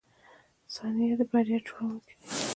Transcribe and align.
•ثانیې 0.73 1.13
د 1.19 1.21
بریا 1.31 1.57
جوړونکي 1.65 2.13
دي. 2.19 2.25